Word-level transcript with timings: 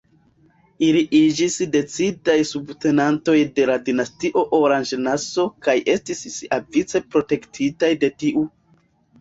Ili 0.85 1.01
iĝis 1.17 1.57
decidaj 1.75 2.37
subtenantoj 2.53 3.35
de 3.59 3.67
la 3.71 3.75
dinastio 3.91 4.43
Oranje-Nassau 4.61 5.47
kaj 5.67 5.77
estis 5.97 6.25
siavice 6.39 7.05
protektitaj 7.13 7.93
de 8.07 8.15
tiu. 8.25 8.49